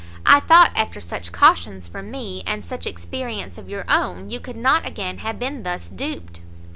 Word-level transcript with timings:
I 0.25 0.39
thought, 0.39 0.71
after 0.75 0.99
such 0.99 1.31
cautions 1.31 1.87
from 1.87 2.09
me, 2.09 2.41
and 2.47 2.65
such 2.65 2.87
experience 2.87 3.59
of 3.59 3.69
your 3.69 3.85
own, 3.87 4.31
you 4.31 4.39
could 4.39 4.55
not 4.57 4.83
again 4.83 5.19
have 5.19 5.37
been 5.37 5.61
thus 5.61 5.89
duped." 5.89 6.41